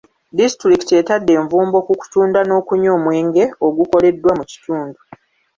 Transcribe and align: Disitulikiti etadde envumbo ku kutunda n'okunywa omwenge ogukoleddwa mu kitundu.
Disitulikiti 0.37 0.93
etadde 1.01 1.31
envumbo 1.39 1.77
ku 1.87 1.93
kutunda 1.99 2.39
n'okunywa 2.43 2.91
omwenge 2.97 3.43
ogukoleddwa 3.67 4.31
mu 4.37 4.43
kitundu. 4.51 4.99